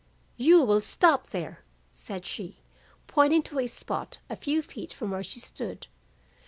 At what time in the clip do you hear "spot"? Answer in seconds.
3.67-4.17